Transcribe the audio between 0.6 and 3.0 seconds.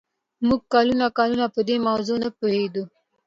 کلونه کلونه په دې موضوع نه پوهېدو